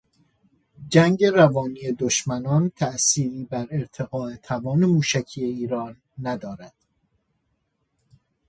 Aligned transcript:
جنگ 0.89 1.25
روانی 1.25 1.91
دشمنان 1.91 2.69
تأثیری 2.75 3.45
بر 3.45 3.67
ارتقاء 3.71 4.35
توان 4.35 4.85
موشکی 4.85 5.43
ایران 5.43 5.97
ندارد. 6.21 6.73